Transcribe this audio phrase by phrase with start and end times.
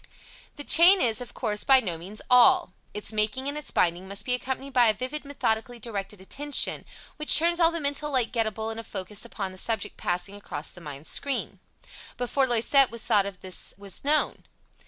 [0.55, 2.73] The chain is, of course, by no means all.
[2.91, 6.85] Its making and its binding must be accompanied by a vivid, methodically directed attention,
[7.17, 10.71] which turns all the mental light gettable in a focus upon the subject passing across
[10.71, 11.59] the mind's screen.
[12.17, 14.45] Before Loisette was thought of this was known.